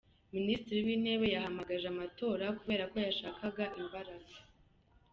"Minisitiri 0.35 0.79
w'Intebe 0.85 1.27
yahamagaje 1.35 1.85
amatora 1.93 2.45
kubera 2.59 2.83
ko 2.91 2.97
yashakaga 3.05 3.63
imbaraga. 3.81 4.33